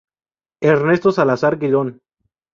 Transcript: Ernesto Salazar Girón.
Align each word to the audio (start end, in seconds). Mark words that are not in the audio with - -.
Ernesto 0.63 1.11
Salazar 1.11 1.59
Girón. 1.59 2.01